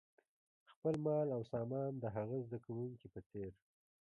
خپل 0.71 0.93
مال 1.05 1.27
او 1.37 1.41
سامان 1.53 1.91
د 1.99 2.05
هغه 2.15 2.37
زده 2.45 2.57
کوونکي 2.65 3.07
په 3.13 3.19
څېر. 3.29 3.51